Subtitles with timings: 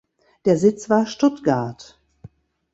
[0.45, 2.01] Der Sitz war Stuttgart.